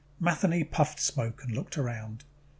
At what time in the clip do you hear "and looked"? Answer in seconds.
1.43-1.77